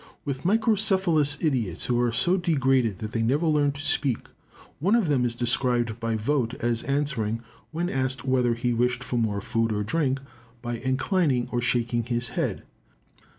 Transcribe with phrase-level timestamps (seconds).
[0.25, 4.25] With microcephalous idiots, who are so degraded that they never learn to speak,
[4.79, 9.17] one of them is described by Vogt, as answering, when asked whether he wished for
[9.19, 10.19] more food or drink,
[10.63, 12.63] by inclining or shaking his head.